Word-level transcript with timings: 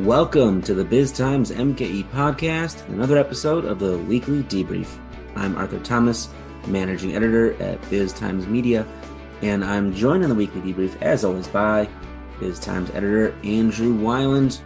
Welcome 0.00 0.60
to 0.64 0.74
the 0.74 0.84
Biz 0.84 1.10
Times 1.10 1.50
MKE 1.50 2.10
podcast, 2.10 2.86
another 2.88 3.16
episode 3.16 3.64
of 3.64 3.78
the 3.78 3.96
weekly 3.96 4.42
debrief. 4.42 4.98
I'm 5.34 5.56
Arthur 5.56 5.78
Thomas, 5.78 6.28
managing 6.66 7.16
editor 7.16 7.54
at 7.62 7.80
Biz 7.88 8.12
Times 8.12 8.46
Media, 8.46 8.86
and 9.40 9.64
I'm 9.64 9.94
joined 9.94 10.22
in 10.22 10.28
the 10.28 10.34
weekly 10.34 10.60
debrief, 10.60 11.00
as 11.00 11.24
always, 11.24 11.48
by 11.48 11.88
Biz 12.40 12.60
Times 12.60 12.90
editor 12.90 13.34
Andrew 13.42 13.96
Weiland. 13.98 14.60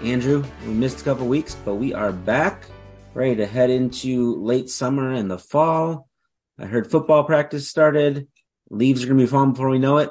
Andrew, 0.00 0.44
we 0.64 0.74
missed 0.74 1.00
a 1.00 1.04
couple 1.04 1.26
weeks, 1.26 1.56
but 1.64 1.74
we 1.74 1.92
are 1.92 2.12
back, 2.12 2.66
ready 3.14 3.34
to 3.34 3.46
head 3.46 3.68
into 3.68 4.36
late 4.36 4.70
summer 4.70 5.12
and 5.12 5.28
the 5.28 5.38
fall. 5.38 6.08
I 6.56 6.66
heard 6.66 6.88
football 6.88 7.24
practice 7.24 7.68
started. 7.68 8.28
Leaves 8.70 9.02
are 9.02 9.06
going 9.06 9.18
to 9.18 9.24
be 9.24 9.28
falling 9.28 9.54
before 9.54 9.70
we 9.70 9.80
know 9.80 9.98
it. 9.98 10.10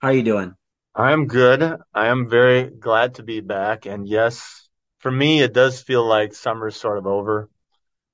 How 0.00 0.08
are 0.08 0.12
you 0.12 0.24
doing? 0.24 0.56
I'm 0.94 1.26
good. 1.26 1.62
I 1.94 2.08
am 2.08 2.28
very 2.28 2.68
glad 2.68 3.14
to 3.14 3.22
be 3.22 3.40
back. 3.40 3.86
And 3.86 4.06
yes, 4.06 4.68
for 4.98 5.10
me, 5.10 5.40
it 5.40 5.54
does 5.54 5.80
feel 5.80 6.04
like 6.04 6.34
summer's 6.34 6.76
sort 6.76 6.98
of 6.98 7.06
over 7.06 7.48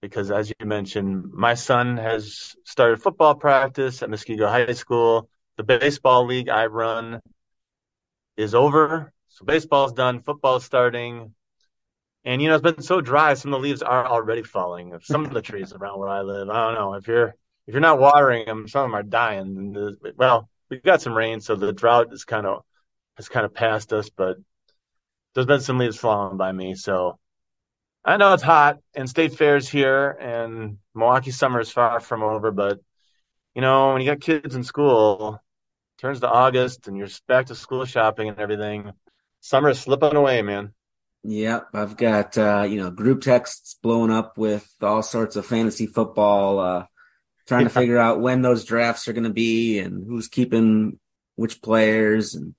because, 0.01 0.31
as 0.31 0.49
you 0.49 0.67
mentioned, 0.67 1.33
my 1.33 1.55
son 1.55 1.97
has 1.97 2.55
started 2.65 3.03
football 3.03 3.35
practice 3.35 4.03
at 4.03 4.11
Muskego 4.11 4.49
High 4.49 4.73
School. 4.75 5.29
The 5.57 5.65
baseball 5.65 6.27
league 6.27 6.49
I 6.49 6.67
run 6.67 7.21
is 8.37 8.55
over. 8.55 9.13
So 9.27 9.45
baseball's 9.45 9.93
done, 9.93 10.23
football's 10.23 10.65
starting. 10.65 11.35
And, 12.25 12.41
you 12.41 12.49
know, 12.49 12.55
it's 12.55 12.63
been 12.63 12.83
so 12.83 13.01
dry, 13.01 13.35
some 13.35 13.53
of 13.53 13.61
the 13.61 13.69
leaves 13.69 13.83
are 13.83 14.07
already 14.07 14.43
falling. 14.45 14.95
Some 15.03 15.25
of 15.25 15.33
the 15.33 15.43
trees 15.43 15.73
around 15.73 15.99
where 15.99 16.09
I 16.09 16.21
live, 16.23 16.49
I 16.49 16.67
don't 16.67 16.75
know. 16.75 16.95
If 16.95 17.09
you're 17.09 17.35
if 17.67 17.75
you're 17.75 17.81
not 17.81 17.99
watering 17.99 18.47
them, 18.47 18.69
some 18.69 18.85
of 18.85 18.91
them 18.91 18.95
are 18.95 19.03
dying. 19.03 19.97
Well, 20.17 20.49
we've 20.71 20.83
got 20.83 21.03
some 21.03 21.17
rain, 21.17 21.41
so 21.41 21.57
the 21.57 21.73
drought 21.73 22.13
is 22.13 22.25
kind 22.25 22.47
of 22.47 22.63
has 23.19 23.29
kind 23.29 23.45
of 23.45 23.53
passed 23.53 23.93
us, 23.93 24.09
but 24.09 24.39
there's 25.35 25.47
been 25.47 25.61
some 25.61 25.79
leaves 25.79 25.99
falling 25.99 26.39
by 26.39 26.51
me. 26.51 26.75
So 26.75 27.19
I 28.05 28.17
know 28.17 28.33
it's 28.33 28.43
hot 28.43 28.79
and 28.95 29.11
state 29.11 29.35
fairs 29.35 29.69
here 29.69 30.11
and 30.11 30.79
Milwaukee 30.95 31.33
summer 31.33 31.61
is 31.61 31.71
far 31.71 32.01
from 32.01 32.23
over, 32.23 32.51
but 32.51 32.81
you 33.55 33.61
know, 33.61 33.93
when 33.93 34.01
you 34.01 34.09
got 34.09 34.21
kids 34.21 34.55
in 34.55 34.63
school, 34.65 35.41
turns 35.99 36.21
to 36.21 36.31
August 36.31 36.87
and 36.87 36.97
you're 36.97 37.09
back 37.27 37.47
to 37.47 37.55
school 37.55 37.85
shopping 37.85 38.29
and 38.29 38.39
everything. 38.39 38.93
Summer 39.41 39.71
is 39.71 39.81
slipping 39.81 40.15
away, 40.15 40.43
man. 40.43 40.73
Yep, 41.25 41.69
I've 41.75 41.97
got 41.97 42.39
uh, 42.39 42.67
you 42.69 42.81
know 42.81 42.91
group 42.91 43.23
texts 43.23 43.77
blowing 43.83 44.13
up 44.13 44.39
with 44.39 44.67
all 44.81 45.03
sorts 45.03 45.35
of 45.35 45.45
fantasy 45.45 45.87
football, 45.87 46.61
uh, 46.61 46.87
trying 47.49 47.63
yeah. 47.63 47.69
to 47.69 47.75
figure 47.75 47.99
out 47.99 48.21
when 48.21 48.43
those 48.43 48.65
drafts 48.65 49.09
are 49.09 49.13
going 49.13 49.25
to 49.25 49.31
be 49.31 49.81
and 49.81 50.07
who's 50.07 50.29
keeping 50.29 50.99
which 51.35 51.61
players 51.61 52.35
and 52.35 52.55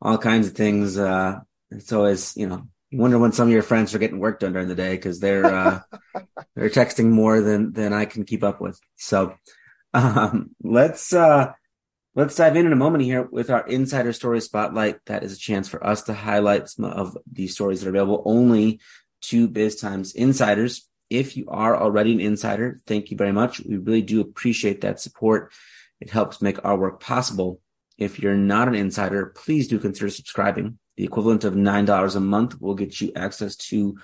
all 0.00 0.18
kinds 0.18 0.48
of 0.48 0.54
things. 0.54 0.98
Uh, 0.98 1.40
it's 1.70 1.92
always, 1.92 2.36
you 2.36 2.46
know, 2.46 2.68
you 2.90 2.98
wonder 2.98 3.18
when 3.18 3.32
some 3.32 3.48
of 3.48 3.52
your 3.52 3.62
friends 3.62 3.94
are 3.94 3.98
getting 3.98 4.18
work 4.18 4.40
done 4.40 4.52
during 4.52 4.68
the 4.68 4.74
day 4.74 4.96
because 4.96 5.20
they're 5.20 5.46
uh, 5.46 5.80
they're 6.54 6.70
texting 6.70 7.10
more 7.10 7.40
than 7.40 7.72
than 7.72 7.92
I 7.92 8.06
can 8.06 8.24
keep 8.24 8.42
up 8.42 8.60
with. 8.60 8.80
So 8.96 9.34
um, 9.92 10.50
let's 10.62 11.12
uh, 11.12 11.52
let's 12.14 12.36
dive 12.36 12.56
in 12.56 12.66
in 12.66 12.72
a 12.72 12.76
moment 12.76 13.04
here 13.04 13.28
with 13.30 13.50
our 13.50 13.66
insider 13.66 14.12
story 14.12 14.40
spotlight. 14.40 15.04
That 15.06 15.22
is 15.22 15.34
a 15.34 15.38
chance 15.38 15.68
for 15.68 15.84
us 15.86 16.02
to 16.04 16.14
highlight 16.14 16.68
some 16.68 16.86
of 16.86 17.16
these 17.30 17.52
stories 17.54 17.80
that 17.80 17.88
are 17.88 17.90
available 17.90 18.22
only 18.24 18.80
to 19.22 19.48
Biz 19.48 19.76
Times 19.76 20.14
insiders. 20.14 20.88
If 21.10 21.36
you 21.36 21.46
are 21.48 21.76
already 21.76 22.12
an 22.12 22.20
insider, 22.20 22.80
thank 22.86 23.10
you 23.10 23.16
very 23.16 23.32
much. 23.32 23.60
We 23.60 23.76
really 23.76 24.02
do 24.02 24.20
appreciate 24.20 24.82
that 24.82 25.00
support. 25.00 25.52
It 26.00 26.10
helps 26.10 26.42
make 26.42 26.64
our 26.64 26.76
work 26.76 27.00
possible. 27.00 27.60
If 27.98 28.20
you're 28.20 28.36
not 28.36 28.68
an 28.68 28.76
insider, 28.76 29.26
please 29.26 29.66
do 29.66 29.78
consider 29.80 30.08
subscribing. 30.08 30.78
The 30.96 31.04
equivalent 31.04 31.44
of 31.44 31.54
$9 31.54 32.16
a 32.16 32.20
month 32.20 32.60
will 32.60 32.74
get 32.74 33.00
you 33.00 33.12
access 33.14 33.56
to 33.56 33.98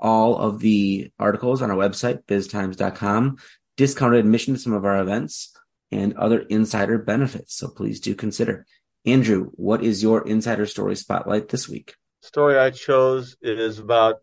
all 0.00 0.36
of 0.38 0.60
the 0.60 1.10
articles 1.18 1.62
on 1.62 1.70
our 1.70 1.76
website, 1.76 2.24
biztimes.com, 2.24 3.36
discounted 3.76 4.20
admission 4.20 4.54
to 4.54 4.60
some 4.60 4.72
of 4.72 4.84
our 4.84 5.00
events, 5.00 5.54
and 5.92 6.16
other 6.16 6.40
insider 6.40 6.98
benefits. 6.98 7.54
So 7.54 7.68
please 7.68 8.00
do 8.00 8.14
consider. 8.14 8.66
Andrew, 9.04 9.50
what 9.54 9.84
is 9.84 10.02
your 10.02 10.26
insider 10.26 10.66
story 10.66 10.96
spotlight 10.96 11.48
this 11.48 11.68
week? 11.68 11.94
Story 12.22 12.58
I 12.58 12.70
chose 12.70 13.36
is 13.42 13.78
about 13.78 14.16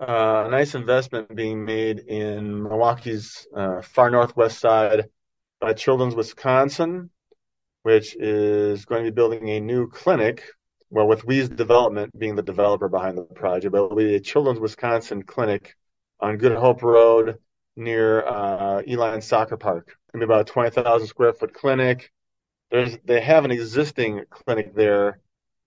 uh, 0.00 0.44
a 0.46 0.50
nice 0.50 0.76
investment 0.76 1.34
being 1.34 1.64
made 1.64 1.98
in 1.98 2.62
Milwaukee's 2.62 3.46
uh, 3.54 3.82
far 3.82 4.10
northwest 4.10 4.60
side 4.60 5.06
by 5.60 5.72
Children's 5.72 6.14
Wisconsin 6.14 7.10
which 7.82 8.14
is 8.16 8.84
going 8.84 9.04
to 9.04 9.10
be 9.10 9.14
building 9.14 9.48
a 9.48 9.60
new 9.60 9.88
clinic. 9.88 10.44
Well, 10.90 11.06
with 11.06 11.24
We's 11.24 11.48
Development 11.48 12.16
being 12.18 12.34
the 12.34 12.42
developer 12.42 12.88
behind 12.88 13.16
the 13.16 13.22
project, 13.22 13.72
but 13.72 13.84
it'll 13.84 13.96
be 13.96 14.16
a 14.16 14.20
Children's 14.20 14.60
Wisconsin 14.60 15.22
clinic 15.22 15.76
on 16.18 16.36
Good 16.36 16.52
Hope 16.52 16.82
Road 16.82 17.38
near 17.76 18.26
uh, 18.26 18.82
Uihlein 18.82 19.22
Soccer 19.22 19.56
Park. 19.56 19.96
It'll 20.12 20.20
be 20.20 20.24
about 20.24 20.48
a 20.48 20.52
20,000 20.52 21.06
square 21.06 21.32
foot 21.32 21.54
clinic. 21.54 22.12
There's, 22.70 22.98
they 23.04 23.20
have 23.20 23.44
an 23.44 23.50
existing 23.50 24.24
clinic 24.30 24.74
there, 24.74 25.20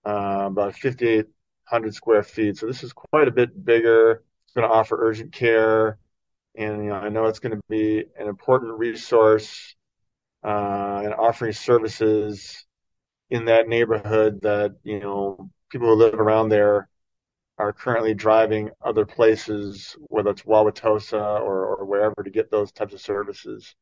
uh, 0.05 0.47
about 0.47 0.77
5,800 0.77 1.95
square 1.95 2.23
feet. 2.23 2.57
So 2.57 2.67
this 2.67 2.83
is 2.83 2.93
quite 2.93 3.27
a 3.27 3.31
bit 3.31 3.65
bigger. 3.65 4.23
It's 4.45 4.53
going 4.53 4.67
to 4.67 4.73
offer 4.73 4.97
urgent 4.99 5.33
care. 5.33 5.97
And, 6.55 6.83
you 6.83 6.89
know, 6.89 6.95
I 6.95 7.09
know 7.09 7.25
it's 7.25 7.39
going 7.39 7.55
to 7.55 7.61
be 7.69 8.03
an 8.19 8.27
important 8.27 8.77
resource 8.77 9.75
uh, 10.43 11.01
and 11.03 11.13
offering 11.13 11.53
services 11.53 12.65
in 13.29 13.45
that 13.45 13.67
neighborhood 13.67 14.41
that 14.41 14.75
you 14.83 14.99
know 14.99 15.49
people 15.69 15.87
who 15.87 15.95
live 15.95 16.15
around 16.15 16.49
there 16.49 16.87
are 17.57 17.73
currently 17.73 18.13
driving 18.13 18.69
other 18.81 19.05
places, 19.05 19.95
whether 20.07 20.31
it's 20.31 20.43
Wauwatosa 20.43 21.39
or, 21.41 21.65
or 21.65 21.85
wherever, 21.85 22.23
to 22.23 22.29
get 22.29 22.49
those 22.49 22.71
types 22.71 22.93
of 22.93 23.01
services. 23.01 23.75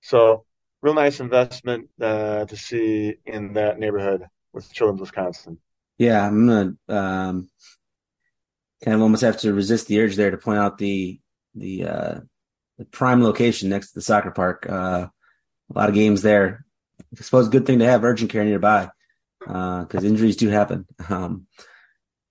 So, 0.00 0.44
real 0.80 0.94
nice 0.94 1.20
investment 1.20 1.88
uh, 2.00 2.46
to 2.46 2.56
see 2.56 3.16
in 3.26 3.52
that 3.54 3.78
neighborhood 3.78 4.22
with 4.52 4.72
Children's 4.72 5.02
Wisconsin. 5.02 5.58
Yeah, 5.98 6.26
I'm 6.26 6.46
gonna 6.46 6.74
um, 6.88 7.50
kind 8.82 8.94
of 8.94 9.02
almost 9.02 9.22
have 9.22 9.38
to 9.40 9.52
resist 9.52 9.86
the 9.86 10.00
urge 10.00 10.16
there 10.16 10.30
to 10.30 10.38
point 10.38 10.58
out 10.58 10.78
the 10.78 11.20
the 11.54 11.84
uh, 11.84 12.20
the 12.78 12.84
prime 12.86 13.22
location 13.22 13.68
next 13.68 13.88
to 13.88 13.94
the 13.96 14.02
soccer 14.02 14.30
park. 14.30 14.66
Uh, 14.68 15.08
a 15.74 15.78
lot 15.78 15.88
of 15.88 15.94
games 15.94 16.22
there. 16.22 16.64
I 17.18 17.22
suppose 17.22 17.48
good 17.48 17.66
thing 17.66 17.78
to 17.80 17.86
have 17.86 18.04
urgent 18.04 18.30
care 18.30 18.44
nearby 18.44 18.90
because 19.40 20.04
uh, 20.04 20.06
injuries 20.06 20.36
do 20.36 20.48
happen. 20.48 20.86
Um, 21.08 21.46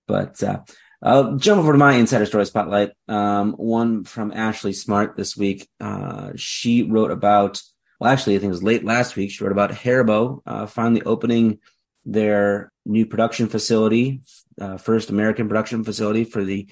but 0.06 0.42
uh, 0.42 0.60
I'll 1.02 1.36
jump 1.36 1.60
over 1.60 1.72
to 1.72 1.78
my 1.78 1.94
insider 1.94 2.26
story 2.26 2.44
spotlight. 2.44 2.90
Um, 3.06 3.52
one 3.52 4.04
from 4.04 4.32
Ashley 4.32 4.72
Smart 4.72 5.16
this 5.16 5.36
week. 5.36 5.68
Uh, 5.78 6.32
she 6.34 6.82
wrote 6.82 7.12
about, 7.12 7.62
well, 8.00 8.10
actually, 8.10 8.34
I 8.34 8.38
think 8.38 8.50
it 8.50 8.58
was 8.58 8.62
late 8.62 8.84
last 8.84 9.14
week. 9.14 9.30
She 9.30 9.44
wrote 9.44 9.52
about 9.52 9.70
Haribo 9.70 10.40
uh, 10.44 10.66
finally 10.66 11.02
opening 11.02 11.60
their 12.04 12.72
new 12.84 13.06
production 13.06 13.48
facility, 13.48 14.22
uh, 14.60 14.78
first 14.78 15.10
American 15.10 15.46
production 15.46 15.84
facility 15.84 16.24
for 16.24 16.44
the 16.44 16.68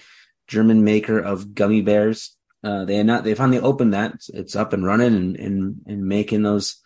German 0.46 0.82
maker 0.82 1.18
of 1.18 1.54
gummy 1.54 1.80
bears. 1.80 2.36
Uh, 2.62 2.84
they 2.84 3.02
not 3.02 3.24
they 3.24 3.34
finally 3.34 3.60
opened 3.60 3.94
that. 3.94 4.14
It's, 4.14 4.28
it's, 4.30 4.56
up 4.56 4.72
and 4.72 4.84
running 4.84 5.14
and 5.14 5.36
and, 5.36 5.76
and 5.86 6.06
making 6.06 6.42
those 6.42 6.80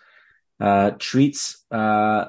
uh, 0.60 0.92
treats. 0.98 1.64
Uh, 1.70 2.26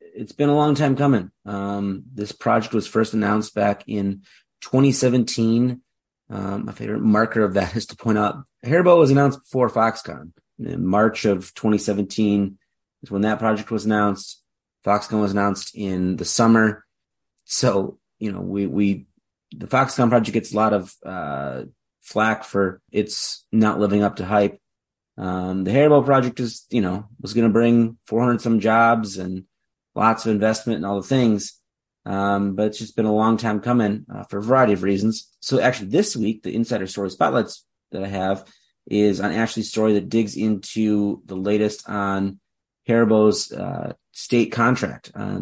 it's 0.00 0.32
been 0.32 0.48
a 0.48 0.56
long 0.56 0.74
time 0.74 0.96
coming. 0.96 1.30
Um, 1.44 2.04
this 2.12 2.32
project 2.32 2.72
was 2.72 2.86
first 2.86 3.12
announced 3.12 3.54
back 3.54 3.84
in 3.86 4.22
2017. 4.62 5.82
Um, 6.28 6.64
my 6.64 6.72
favorite 6.72 7.02
marker 7.02 7.44
of 7.44 7.54
that 7.54 7.76
is 7.76 7.86
to 7.86 7.96
point 7.96 8.18
out 8.18 8.42
Haribo 8.64 8.98
was 8.98 9.10
announced 9.10 9.40
before 9.40 9.70
Foxconn. 9.70 10.32
In 10.58 10.86
March 10.86 11.26
of 11.26 11.52
2017 11.54 12.58
is 13.02 13.10
when 13.10 13.22
that 13.22 13.38
project 13.38 13.70
was 13.70 13.84
announced. 13.84 14.42
Foxconn 14.84 15.20
was 15.20 15.32
announced 15.32 15.74
in 15.74 16.16
the 16.16 16.24
summer. 16.24 16.84
So, 17.44 17.98
you 18.18 18.32
know, 18.32 18.40
we, 18.40 18.66
we, 18.66 19.06
the 19.52 19.66
Foxconn 19.66 20.08
project 20.08 20.32
gets 20.32 20.52
a 20.52 20.56
lot 20.56 20.72
of, 20.72 20.94
uh, 21.04 21.64
flack 22.06 22.44
for 22.44 22.80
its 22.92 23.44
not 23.50 23.80
living 23.80 24.02
up 24.02 24.16
to 24.16 24.24
hype. 24.24 24.60
Um, 25.18 25.64
the 25.64 25.72
Haribo 25.72 26.04
project 26.04 26.38
is, 26.38 26.64
you 26.70 26.80
know, 26.80 27.08
was 27.20 27.34
going 27.34 27.48
to 27.48 27.52
bring 27.52 27.98
400 28.06 28.40
some 28.40 28.60
jobs 28.60 29.18
and 29.18 29.44
lots 29.94 30.24
of 30.24 30.32
investment 30.32 30.76
and 30.76 30.86
all 30.86 31.00
the 31.00 31.08
things. 31.08 31.60
Um, 32.04 32.54
but 32.54 32.66
it's 32.66 32.78
just 32.78 32.94
been 32.94 33.06
a 33.06 33.14
long 33.14 33.36
time 33.36 33.60
coming 33.60 34.06
uh, 34.14 34.22
for 34.24 34.38
a 34.38 34.42
variety 34.42 34.72
of 34.72 34.84
reasons. 34.84 35.28
So 35.40 35.60
actually 35.60 35.88
this 35.88 36.14
week, 36.14 36.44
the 36.44 36.54
insider 36.54 36.86
story 36.86 37.10
spotlights 37.10 37.64
that 37.90 38.04
I 38.04 38.08
have 38.08 38.46
is 38.86 39.20
on 39.20 39.32
Ashley's 39.32 39.68
story 39.68 39.94
that 39.94 40.08
digs 40.08 40.36
into 40.36 41.22
the 41.26 41.34
latest 41.34 41.88
on 41.88 42.38
Haribo's 42.88 43.50
uh, 43.50 43.94
state 44.12 44.52
contract. 44.52 45.10
Uh, 45.12 45.40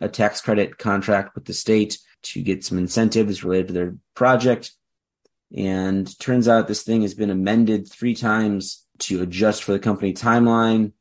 a 0.00 0.08
tax 0.08 0.40
credit 0.40 0.78
contract 0.78 1.34
with 1.34 1.46
the 1.46 1.52
state 1.52 1.98
to 2.22 2.40
get 2.40 2.64
some 2.64 2.78
incentives 2.78 3.42
related 3.42 3.68
to 3.68 3.72
their 3.72 3.96
project. 4.14 4.70
And 5.56 6.18
turns 6.18 6.48
out 6.48 6.66
this 6.66 6.82
thing 6.82 7.02
has 7.02 7.14
been 7.14 7.30
amended 7.30 7.90
three 7.90 8.14
times 8.14 8.84
to 9.00 9.22
adjust 9.22 9.62
for 9.62 9.72
the 9.72 9.78
company 9.78 10.12
timeline, 10.12 10.92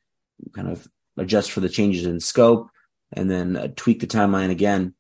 kind 0.53 0.69
of 0.69 0.87
adjust 1.17 1.51
for 1.51 1.59
the 1.59 1.69
changes 1.69 2.05
in 2.05 2.19
scope, 2.19 2.69
and 3.11 3.29
then 3.29 3.55
uh, 3.55 3.67
tweak 3.75 3.99
the 3.99 4.07
timeline 4.07 4.51
again. 4.51 4.93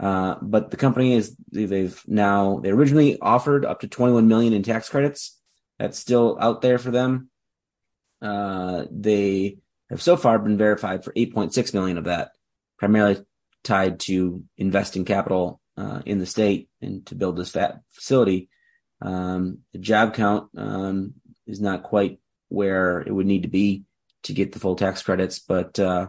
Uh, 0.00 0.36
but 0.42 0.70
the 0.70 0.76
company 0.76 1.14
is 1.14 1.36
they've 1.52 2.02
now 2.06 2.58
they 2.62 2.70
originally 2.70 3.18
offered 3.20 3.64
up 3.64 3.80
to 3.80 3.88
21 3.88 4.26
million 4.26 4.52
in 4.52 4.62
tax 4.62 4.88
credits. 4.88 5.38
That's 5.78 5.98
still 5.98 6.36
out 6.40 6.62
there 6.62 6.78
for 6.78 6.90
them. 6.90 7.30
Uh, 8.20 8.86
they 8.90 9.58
have 9.90 10.02
so 10.02 10.16
far 10.16 10.38
been 10.38 10.58
verified 10.58 11.04
for 11.04 11.12
8.6 11.12 11.74
million 11.74 11.98
of 11.98 12.04
that, 12.04 12.32
primarily 12.78 13.24
tied 13.62 14.00
to 14.00 14.44
investing 14.56 15.04
capital 15.04 15.60
uh, 15.76 16.02
in 16.06 16.18
the 16.18 16.26
state 16.26 16.68
and 16.80 17.04
to 17.06 17.14
build 17.14 17.36
this 17.36 17.50
fat 17.50 17.80
facility. 17.90 18.48
Um, 19.04 19.58
the 19.72 19.78
job 19.78 20.14
count 20.14 20.48
um, 20.56 21.14
is 21.46 21.60
not 21.60 21.82
quite 21.82 22.20
where 22.48 23.00
it 23.00 23.12
would 23.12 23.26
need 23.26 23.42
to 23.42 23.48
be 23.48 23.84
to 24.24 24.32
get 24.32 24.52
the 24.52 24.58
full 24.58 24.76
tax 24.76 25.02
credits, 25.02 25.38
but 25.38 25.78
uh, 25.78 26.08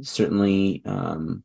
certainly, 0.00 0.82
um, 0.84 1.42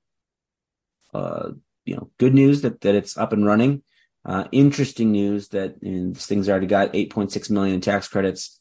uh, 1.14 1.50
you 1.86 1.96
know, 1.96 2.12
good 2.20 2.36
news 2.36 2.62
that 2.62 2.82
that 2.82 2.96
it's 2.96 3.18
up 3.18 3.34
and 3.34 3.46
running. 3.46 3.82
Uh, 4.24 4.46
interesting 4.52 5.12
news 5.12 5.48
that 5.50 5.82
and 5.82 6.16
this 6.16 6.28
thing's 6.28 6.48
already 6.48 6.68
got 6.68 6.94
8.6 6.94 7.50
million 7.50 7.76
in 7.76 7.82
tax 7.82 8.08
credits, 8.08 8.60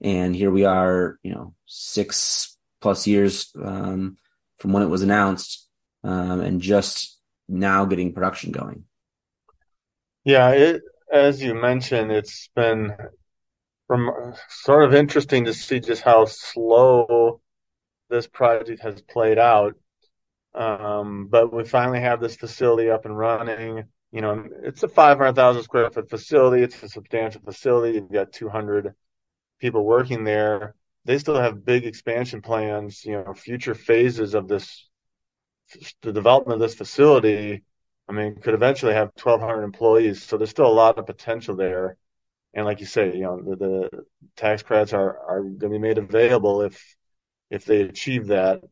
and 0.00 0.34
here 0.34 0.50
we 0.50 0.64
are, 0.64 1.18
you 1.22 1.32
know, 1.32 1.54
six 1.66 2.56
plus 2.80 3.06
years 3.06 3.52
um, 3.62 4.16
from 4.58 4.72
when 4.72 4.82
it 4.82 4.88
was 4.88 5.02
announced, 5.02 5.68
um, 6.02 6.40
and 6.40 6.60
just 6.60 7.20
now 7.48 7.84
getting 7.84 8.12
production 8.12 8.50
going. 8.50 8.84
Yeah, 10.24 10.50
it, 10.50 10.82
as 11.14 11.40
you 11.40 11.54
mentioned, 11.54 12.10
it's 12.10 12.50
been 12.56 12.92
from 13.86 14.34
sort 14.48 14.84
of 14.84 14.94
interesting 14.94 15.44
to 15.44 15.54
see 15.54 15.78
just 15.78 16.02
how 16.02 16.24
slow 16.24 17.40
this 18.10 18.26
project 18.26 18.82
has 18.82 19.00
played 19.02 19.38
out. 19.38 19.74
Um, 20.54 21.28
but 21.28 21.52
we 21.52 21.64
finally 21.64 22.00
have 22.00 22.20
this 22.20 22.36
facility 22.36 22.90
up 22.90 23.04
and 23.04 23.16
running. 23.16 23.84
You 24.10 24.20
know, 24.20 24.48
it's 24.62 24.82
a 24.82 24.88
500,000 24.88 25.62
square 25.62 25.90
foot 25.90 26.10
facility. 26.10 26.62
It's 26.62 26.82
a 26.82 26.88
substantial 26.88 27.42
facility. 27.42 27.94
You've 27.94 28.12
got 28.12 28.32
200 28.32 28.94
people 29.60 29.84
working 29.84 30.24
there. 30.24 30.74
They 31.04 31.18
still 31.18 31.40
have 31.40 31.64
big 31.64 31.86
expansion 31.86 32.42
plans, 32.42 33.04
you 33.04 33.12
know, 33.12 33.34
future 33.34 33.74
phases 33.74 34.34
of 34.34 34.48
this, 34.48 34.88
the 36.02 36.12
development 36.12 36.54
of 36.54 36.68
this 36.68 36.76
facility. 36.76 37.62
I 38.08 38.12
mean, 38.12 38.36
could 38.36 38.54
eventually 38.54 38.94
have 38.94 39.12
1,200 39.20 39.62
employees. 39.62 40.22
So 40.22 40.36
there's 40.36 40.50
still 40.50 40.66
a 40.66 40.68
lot 40.68 40.98
of 40.98 41.06
potential 41.06 41.56
there. 41.56 41.96
And 42.52 42.64
like 42.66 42.80
you 42.80 42.86
say, 42.86 43.14
you 43.14 43.22
know, 43.22 43.40
the, 43.42 43.56
the 43.56 44.04
tax 44.36 44.62
credits 44.62 44.92
are, 44.92 45.18
are 45.18 45.42
going 45.42 45.58
to 45.58 45.68
be 45.70 45.78
made 45.78 45.98
available 45.98 46.62
if, 46.62 46.96
if 47.50 47.64
they 47.64 47.82
achieve 47.82 48.28
that. 48.28 48.62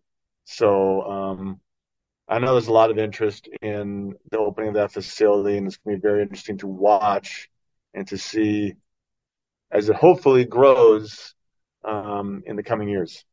So, 0.45 1.03
um, 1.03 1.61
I 2.29 2.39
know 2.39 2.53
there's 2.53 2.69
a 2.69 2.73
lot 2.73 2.91
of 2.91 2.99
interest 2.99 3.49
in 3.61 4.15
the 4.31 4.39
opening 4.39 4.69
of 4.69 4.75
that 4.77 4.93
facility, 4.93 5.59
and 5.59 5.67
it's 5.67 5.77
going 5.77 5.97
to 5.97 6.01
be 6.01 6.09
very 6.09 6.23
interesting 6.23 6.59
to 6.59 6.67
watch 6.67 7.51
and 7.95 8.07
to 8.09 8.17
see 8.17 8.75
as 9.71 9.89
it 9.89 9.97
hopefully 9.97 10.45
grows 10.45 11.35
um, 11.85 12.43
in 12.47 12.57
the 12.57 12.63
coming 12.63 12.89
years. 12.89 13.25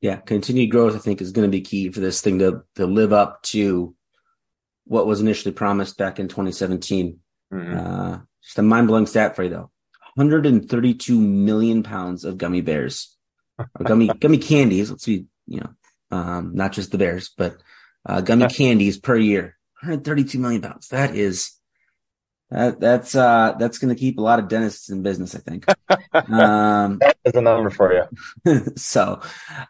Yeah, 0.00 0.16
continued 0.16 0.70
growth, 0.70 0.94
I 0.94 0.98
think, 0.98 1.20
is 1.20 1.32
going 1.32 1.46
to 1.46 1.50
be 1.50 1.60
key 1.60 1.90
for 1.90 2.00
this 2.00 2.20
thing 2.20 2.38
to 2.38 2.62
to 2.76 2.86
live 2.86 3.12
up 3.12 3.42
to 3.44 3.94
what 4.88 5.06
was 5.06 5.20
initially 5.20 5.52
promised 5.52 5.96
back 5.98 6.18
in 6.18 6.28
2017. 6.28 7.18
Mm-hmm. 7.52 7.78
Uh, 7.78 8.18
just 8.42 8.58
a 8.58 8.62
mind 8.62 8.88
blowing 8.88 9.06
stat 9.06 9.36
for 9.36 9.44
you, 9.44 9.50
though: 9.50 9.70
132 10.14 11.20
million 11.20 11.82
pounds 11.82 12.24
of 12.24 12.38
gummy 12.38 12.60
bears, 12.60 13.16
gummy 13.82 14.08
gummy 14.20 14.38
candies. 14.38 14.90
Let's 14.90 15.06
be, 15.06 15.26
you 15.46 15.60
know, 15.60 15.70
um, 16.10 16.52
not 16.54 16.72
just 16.72 16.90
the 16.90 16.98
bears, 16.98 17.30
but 17.36 17.58
uh, 18.06 18.20
gummy 18.20 18.48
candies 18.48 18.98
per 18.98 19.16
year. 19.16 19.56
132 19.80 20.38
million 20.38 20.60
pounds. 20.60 20.88
That 20.88 21.14
is 21.14 21.58
that 22.50 22.80
that's 22.80 23.14
uh 23.14 23.54
that's 23.58 23.78
going 23.78 23.94
to 23.94 23.98
keep 23.98 24.18
a 24.18 24.22
lot 24.22 24.38
of 24.38 24.48
dentists 24.48 24.88
in 24.88 25.02
business, 25.02 25.34
I 25.34 25.38
think. 25.38 25.66
Um, 26.14 26.98
that 26.98 27.16
is 27.24 27.34
a 27.34 27.40
number 27.40 27.70
for 27.70 27.92
you. 27.92 28.60
so, 28.76 29.20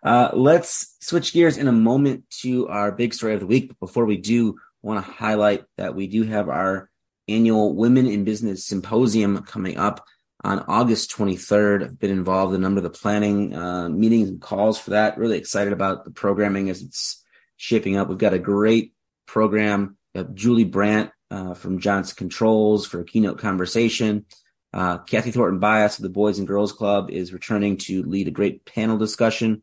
uh, 0.03 0.31
let's 0.33 0.97
switch 1.01 1.33
gears 1.33 1.57
in 1.57 1.69
a 1.69 1.73
moment 1.73 2.25
to 2.43 2.69
our 2.69 2.93
big 2.93 3.13
story 3.13 3.35
of 3.35 3.41
the 3.41 3.47
week. 3.47 3.69
But 3.69 3.81
before 3.81 4.05
we 4.05 4.17
do, 4.17 4.57
want 4.89 5.05
to 5.05 5.13
highlight 5.13 5.65
that 5.77 5.95
we 5.95 6.07
do 6.07 6.25
have 6.25 6.49
our 6.49 6.91
annual 7.29 7.75
Women 7.75 8.07
in 8.07 8.25
Business 8.25 8.65
Symposium 8.65 9.43
coming 9.43 9.77
up 9.77 10.05
on 10.43 10.65
August 10.67 11.15
23rd. 11.15 11.85
I've 11.85 11.99
been 11.99 12.11
involved 12.11 12.55
in 12.55 12.61
a 12.61 12.63
number 12.63 12.79
of 12.79 12.85
the 12.85 12.99
planning 12.99 13.55
uh, 13.55 13.91
meetings 13.91 14.31
and 14.31 14.41
calls 14.41 14.81
for 14.81 14.91
that. 14.91 15.19
Really 15.19 15.37
excited 15.37 15.75
about 15.75 16.05
the 16.05 16.11
programming 16.11 16.71
as 16.71 16.81
it's 16.81 17.23
shaping 17.57 17.97
up. 17.97 18.09
We've 18.09 18.17
got 18.17 18.33
a 18.33 18.39
great 18.39 18.95
program. 19.27 19.97
Julie 20.35 20.65
Brandt 20.65 21.13
uh, 21.31 21.55
from 21.55 21.79
Johnson 21.79 22.17
Controls 22.17 22.87
for 22.87 23.01
a 23.01 23.05
keynote 23.05 23.39
conversation. 23.39 24.25
Uh, 24.73 24.99
Kathy 24.99 25.31
Thornton 25.31 25.61
Bias 25.61 25.99
of 25.99 26.03
the 26.03 26.09
Boys 26.09 26.39
and 26.39 26.49
Girls 26.49 26.73
Club 26.73 27.11
is 27.11 27.33
returning 27.33 27.77
to 27.77 28.03
lead 28.05 28.27
a 28.27 28.33
great 28.33 28.65
panel 28.65 28.97
discussion. 28.97 29.63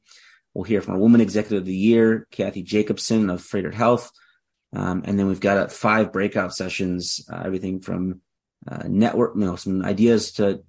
We'll 0.53 0.63
hear 0.63 0.81
from 0.81 0.95
a 0.95 0.99
Woman 0.99 1.19
Executive 1.19 1.59
of 1.59 1.65
the 1.65 1.75
Year, 1.75 2.27
Cathy 2.31 2.63
Jacobson 2.63 3.29
of 3.29 3.41
Froedtert 3.41 3.73
Health. 3.73 4.11
Um, 4.75 5.03
and 5.05 5.17
then 5.17 5.27
we've 5.27 5.39
got 5.39 5.57
uh, 5.57 5.67
five 5.67 6.11
breakout 6.11 6.53
sessions, 6.53 7.25
uh, 7.31 7.41
everything 7.45 7.79
from 7.79 8.21
uh, 8.67 8.83
network, 8.87 9.35
know, 9.35 9.55
some 9.55 9.83
ideas 9.83 10.33
to 10.33 10.63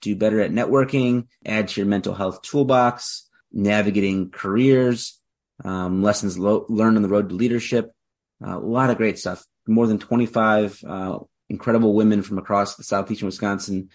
do 0.00 0.16
better 0.16 0.40
at 0.40 0.50
networking, 0.50 1.26
add 1.44 1.68
to 1.68 1.80
your 1.80 1.88
mental 1.88 2.14
health 2.14 2.42
toolbox, 2.42 3.28
navigating 3.52 4.30
careers, 4.30 5.20
um, 5.64 6.02
lessons 6.02 6.38
lo- 6.38 6.64
learned 6.68 6.96
on 6.96 7.02
the 7.02 7.08
road 7.08 7.28
to 7.28 7.34
leadership. 7.34 7.92
Uh, 8.44 8.56
a 8.56 8.58
lot 8.58 8.90
of 8.90 8.96
great 8.96 9.18
stuff. 9.18 9.44
More 9.66 9.86
than 9.86 9.98
25 9.98 10.82
uh, 10.86 11.18
incredible 11.48 11.94
women 11.94 12.22
from 12.22 12.38
across 12.38 12.76
the 12.76 12.84
southeastern 12.84 13.26
Wisconsin 13.26 13.90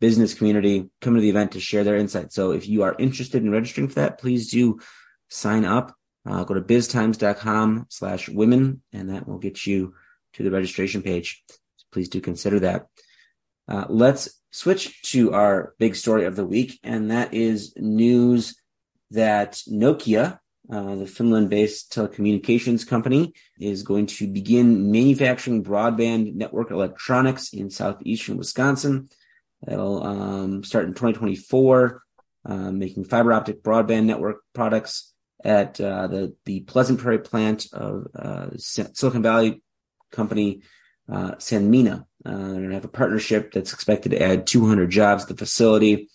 business 0.00 0.34
community 0.34 0.88
come 1.00 1.14
to 1.14 1.20
the 1.20 1.30
event 1.30 1.52
to 1.52 1.60
share 1.60 1.82
their 1.82 1.96
insights. 1.96 2.34
So 2.34 2.52
if 2.52 2.68
you 2.68 2.82
are 2.82 2.94
interested 2.98 3.42
in 3.42 3.50
registering 3.50 3.88
for 3.88 3.96
that, 3.96 4.18
please 4.18 4.50
do 4.50 4.78
sign 5.28 5.64
up. 5.64 5.94
Uh, 6.28 6.44
go 6.44 6.54
to 6.54 6.60
biztimes.com 6.60 7.86
slash 7.88 8.28
women, 8.28 8.82
and 8.92 9.10
that 9.10 9.26
will 9.26 9.38
get 9.38 9.66
you 9.66 9.94
to 10.34 10.42
the 10.42 10.50
registration 10.50 11.02
page. 11.02 11.42
So 11.48 11.86
please 11.90 12.08
do 12.08 12.20
consider 12.20 12.60
that. 12.60 12.86
Uh, 13.66 13.84
let's 13.88 14.40
switch 14.50 15.02
to 15.02 15.32
our 15.32 15.74
big 15.78 15.96
story 15.96 16.24
of 16.24 16.36
the 16.36 16.44
week, 16.44 16.78
and 16.82 17.10
that 17.10 17.32
is 17.32 17.72
news 17.76 18.60
that 19.10 19.62
Nokia 19.70 20.38
uh, 20.70 20.96
the 20.96 21.06
Finland 21.06 21.48
based 21.48 21.92
telecommunications 21.92 22.86
company 22.86 23.32
is 23.58 23.82
going 23.82 24.06
to 24.06 24.26
begin 24.26 24.90
manufacturing 24.90 25.64
broadband 25.64 26.34
network 26.34 26.70
electronics 26.70 27.54
in 27.54 27.70
southeastern 27.70 28.36
Wisconsin. 28.36 29.08
That'll 29.62 30.02
um, 30.02 30.62
start 30.62 30.84
in 30.84 30.90
2024, 30.90 32.02
uh, 32.44 32.54
making 32.70 33.04
fiber 33.04 33.32
optic 33.32 33.62
broadband 33.62 34.04
network 34.04 34.42
products 34.54 35.14
at 35.44 35.80
uh, 35.80 36.06
the, 36.08 36.34
the 36.44 36.60
Pleasant 36.60 36.98
Prairie 36.98 37.18
plant 37.18 37.68
of 37.72 38.06
uh, 38.14 38.48
Silicon 38.56 39.22
Valley 39.22 39.62
company 40.10 40.62
uh, 41.10 41.32
Sanmina. 41.32 42.04
Uh, 42.24 42.30
they're 42.30 42.54
going 42.54 42.68
to 42.68 42.74
have 42.74 42.84
a 42.84 42.88
partnership 42.88 43.52
that's 43.52 43.72
expected 43.72 44.10
to 44.10 44.22
add 44.22 44.46
200 44.46 44.90
jobs 44.90 45.24
to 45.24 45.34
the 45.34 45.38
facility 45.38 46.08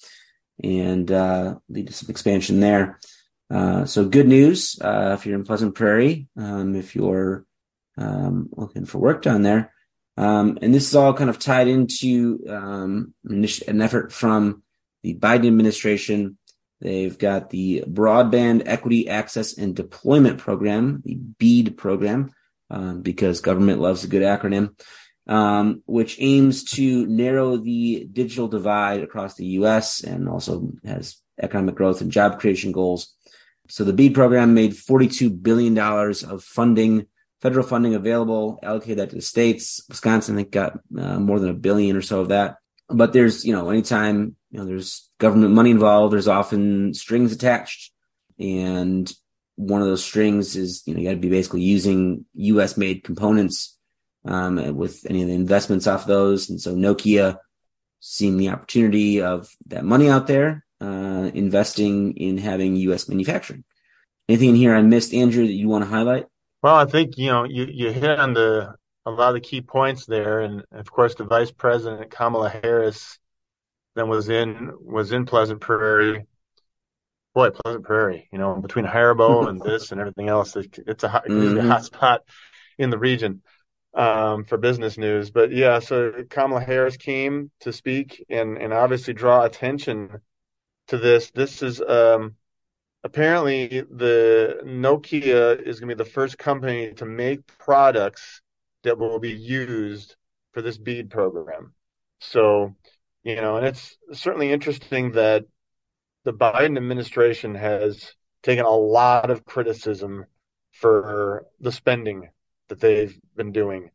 and 0.63 1.09
lead 1.69 1.87
to 1.87 1.93
some 1.93 2.09
expansion 2.09 2.59
there. 2.59 2.99
Uh, 3.53 3.85
so 3.85 4.05
good 4.05 4.27
news 4.27 4.79
uh, 4.81 5.15
if 5.17 5.25
you're 5.25 5.35
in 5.35 5.43
Pleasant 5.43 5.75
Prairie, 5.75 6.27
um, 6.37 6.75
if 6.75 6.95
you're 6.95 7.45
um, 7.97 8.49
looking 8.51 8.85
for 8.85 8.97
work 8.97 9.21
down 9.21 9.43
there. 9.43 9.71
Um, 10.17 10.57
and 10.61 10.73
this 10.73 10.87
is 10.87 10.95
all 10.95 11.13
kind 11.13 11.29
of 11.29 11.37
tied 11.37 11.67
into 11.67 12.39
um, 12.49 13.13
an 13.25 13.81
effort 13.81 14.11
from 14.11 14.63
the 15.03 15.13
Biden 15.13 15.47
administration. 15.47 16.37
They've 16.83 17.17
got 17.17 17.49
the 17.49 17.85
Broadband 17.87 18.63
Equity 18.65 19.07
Access 19.07 19.57
and 19.57 19.73
Deployment 19.73 20.37
Program, 20.37 21.01
the 21.05 21.15
BEAD 21.15 21.77
program, 21.77 22.33
um, 22.69 23.01
because 23.01 23.39
government 23.39 23.79
loves 23.79 24.03
a 24.03 24.09
good 24.09 24.21
acronym, 24.21 24.77
um, 25.25 25.81
which 25.85 26.17
aims 26.19 26.65
to 26.71 27.07
narrow 27.07 27.55
the 27.55 28.05
digital 28.11 28.49
divide 28.49 29.01
across 29.01 29.35
the 29.35 29.45
U.S. 29.61 30.03
and 30.03 30.27
also 30.27 30.73
has 30.83 31.15
economic 31.41 31.75
growth 31.75 32.01
and 32.01 32.11
job 32.11 32.41
creation 32.41 32.73
goals. 32.73 33.15
So 33.69 33.85
the 33.85 33.93
BEAD 33.93 34.13
program 34.13 34.53
made 34.53 34.73
$42 34.73 35.41
billion 35.41 35.77
of 35.79 36.43
funding, 36.43 37.05
federal 37.41 37.65
funding 37.65 37.95
available, 37.95 38.59
allocated 38.61 38.97
that 38.97 39.11
to 39.11 39.15
the 39.15 39.21
states. 39.21 39.85
Wisconsin, 39.87 40.35
I 40.35 40.39
think, 40.39 40.51
got 40.51 40.79
uh, 40.99 41.17
more 41.17 41.39
than 41.39 41.49
a 41.49 41.53
billion 41.53 41.95
or 41.95 42.01
so 42.01 42.19
of 42.19 42.27
that. 42.27 42.57
But 42.89 43.13
there's, 43.13 43.45
you 43.45 43.53
know, 43.53 43.69
anytime, 43.69 44.35
you 44.53 44.59
know, 44.59 44.65
there's 44.65 45.09
government 45.17 45.51
money 45.51 45.71
involved, 45.71 46.13
there's 46.13 46.27
often 46.27 46.93
strings 46.93 47.33
attached. 47.33 47.91
And 48.39 49.11
one 49.55 49.81
of 49.81 49.87
those 49.87 50.05
strings 50.05 50.55
is, 50.55 50.83
you 50.85 50.93
know, 50.93 50.99
you 50.99 51.07
got 51.07 51.15
to 51.15 51.17
be 51.17 51.29
basically 51.29 51.61
using 51.61 52.25
US 52.35 52.77
made 52.77 53.03
components 53.03 53.75
um, 54.25 54.77
with 54.77 55.07
any 55.09 55.23
of 55.23 55.27
the 55.27 55.33
investments 55.33 55.87
off 55.87 56.05
those. 56.05 56.51
And 56.51 56.61
so 56.61 56.75
Nokia 56.75 57.39
seeing 57.99 58.37
the 58.37 58.49
opportunity 58.49 59.23
of 59.23 59.49
that 59.67 59.85
money 59.85 60.07
out 60.07 60.27
there 60.27 60.63
uh, 60.79 61.31
investing 61.33 62.15
in 62.17 62.37
having 62.37 62.75
U.S. 62.75 63.09
manufacturing. 63.09 63.63
Anything 64.29 64.49
in 64.49 64.55
here 64.55 64.75
I 64.75 64.83
missed, 64.83 65.15
Andrew, 65.15 65.47
that 65.47 65.51
you 65.51 65.67
want 65.67 65.83
to 65.83 65.89
highlight? 65.89 66.27
Well, 66.61 66.75
I 66.75 66.85
think 66.85 67.17
you 67.17 67.27
know 67.27 67.43
you 67.43 67.65
you 67.69 67.91
hit 67.91 68.19
on 68.19 68.33
the 68.33 68.75
a 69.05 69.11
lot 69.11 69.29
of 69.29 69.33
the 69.33 69.41
key 69.41 69.61
points 69.61 70.05
there, 70.05 70.39
and 70.41 70.63
of 70.71 70.89
course 70.89 71.15
the 71.15 71.25
Vice 71.25 71.51
President 71.51 72.09
Kamala 72.09 72.49
Harris 72.49 73.19
then 73.95 74.09
was 74.09 74.29
in 74.29 74.71
was 74.81 75.11
in 75.11 75.25
Pleasant 75.25 75.61
Prairie. 75.61 76.25
Boy, 77.33 77.49
Pleasant 77.49 77.83
Prairie, 77.83 78.29
you 78.31 78.37
know, 78.37 78.55
between 78.55 78.85
Haribo 78.85 79.47
and 79.49 79.59
this 79.59 79.91
and 79.91 79.99
everything 79.99 80.29
else, 80.29 80.55
it, 80.55 80.77
it's 80.85 81.03
a 81.03 81.09
hot, 81.09 81.25
mm-hmm. 81.27 81.57
a 81.57 81.63
hot 81.63 81.83
spot 81.83 82.21
in 82.77 82.91
the 82.91 82.97
region 82.97 83.41
um, 83.95 84.43
for 84.45 84.57
business 84.57 84.97
news. 84.97 85.31
But 85.31 85.51
yeah, 85.51 85.79
so 85.79 86.23
Kamala 86.29 86.61
Harris 86.61 86.97
came 86.97 87.51
to 87.61 87.73
speak 87.73 88.23
and 88.29 88.57
and 88.57 88.73
obviously 88.73 89.13
draw 89.13 89.43
attention 89.43 90.21
to 90.87 90.97
this. 90.97 91.31
This 91.31 91.63
is 91.63 91.81
um, 91.81 92.35
apparently 93.03 93.67
the 93.67 94.61
Nokia 94.65 95.61
is 95.61 95.79
going 95.79 95.89
to 95.89 95.95
be 95.95 96.03
the 96.03 96.09
first 96.09 96.37
company 96.37 96.93
to 96.95 97.05
make 97.05 97.45
products 97.45 98.41
that 98.83 98.97
will 98.97 99.19
be 99.19 99.31
used 99.31 100.15
for 100.53 100.61
this 100.61 100.77
bead 100.77 101.09
program. 101.09 101.73
So, 102.19 102.75
you 103.23 103.35
know, 103.35 103.57
and 103.57 103.65
it's 103.65 103.97
certainly 104.13 104.51
interesting 104.51 105.13
that 105.13 105.45
the 106.23 106.33
Biden 106.33 106.77
administration 106.77 107.55
has 107.55 108.13
taken 108.41 108.65
a 108.65 108.69
lot 108.69 109.29
of 109.29 109.45
criticism 109.45 110.25
for 110.71 111.45
the 111.59 111.71
spending 111.71 112.29
that 112.69 112.79
they've 112.79 113.17
been 113.35 113.51
doing. 113.51 113.91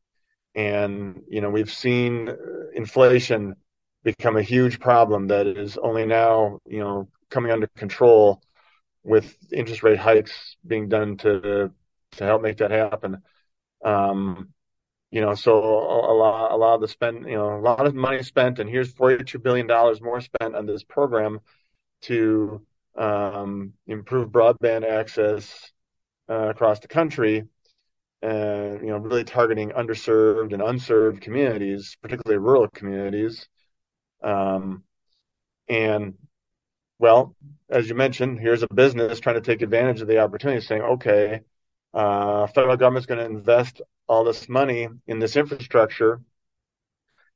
And, 0.54 1.22
you 1.28 1.40
know, 1.40 1.50
we've 1.50 1.72
seen 1.72 2.30
inflation 2.74 3.54
become 4.02 4.36
a 4.36 4.42
huge 4.42 4.80
problem 4.80 5.28
that 5.28 5.46
is 5.46 5.76
only 5.76 6.06
now, 6.06 6.58
you 6.66 6.80
know, 6.80 7.08
coming 7.30 7.52
under 7.52 7.66
control 7.76 8.40
with 9.02 9.36
interest 9.52 9.82
rate 9.82 9.98
hikes 9.98 10.56
being 10.66 10.88
done 10.88 11.16
to 11.18 11.70
to 12.12 12.24
help 12.24 12.42
make 12.42 12.56
that 12.58 12.70
happen. 12.70 13.18
Um, 13.84 14.48
you 15.10 15.20
know, 15.20 15.34
so 15.34 15.56
a, 15.56 16.12
lot 16.14 16.52
a 16.52 16.56
lot 16.56 16.74
of 16.74 16.80
the 16.80 16.88
spend, 16.88 17.24
you 17.26 17.36
know, 17.36 17.58
a 17.58 17.60
lot 17.60 17.86
of 17.86 17.94
money 17.94 18.22
spent, 18.22 18.58
and 18.58 18.68
here's 18.68 18.92
42 18.92 19.38
billion 19.38 19.66
dollars 19.66 20.00
more 20.00 20.20
spent 20.20 20.54
on 20.54 20.66
this 20.66 20.84
program 20.84 21.40
to 22.02 22.64
um, 22.96 23.72
improve 23.86 24.28
broadband 24.30 24.84
access 24.84 25.72
uh, 26.28 26.50
across 26.50 26.80
the 26.80 26.88
country. 26.88 27.44
And 28.20 28.80
you 28.80 28.88
know, 28.88 28.98
really 28.98 29.22
targeting 29.22 29.70
underserved 29.70 30.52
and 30.52 30.60
unserved 30.60 31.20
communities, 31.20 31.96
particularly 32.02 32.38
rural 32.38 32.66
communities. 32.68 33.48
Um, 34.24 34.82
and 35.68 36.14
well, 36.98 37.36
as 37.70 37.88
you 37.88 37.94
mentioned, 37.94 38.40
here's 38.40 38.64
a 38.64 38.74
business 38.74 39.20
trying 39.20 39.36
to 39.36 39.40
take 39.40 39.62
advantage 39.62 40.00
of 40.00 40.08
the 40.08 40.18
opportunity, 40.18 40.60
saying, 40.60 40.82
okay, 40.82 41.42
uh, 41.94 42.46
federal 42.48 42.76
government's 42.76 43.06
going 43.06 43.20
to 43.20 43.26
invest 43.26 43.80
all 44.06 44.24
this 44.24 44.48
money 44.48 44.88
in 45.06 45.18
this 45.18 45.36
infrastructure, 45.36 46.20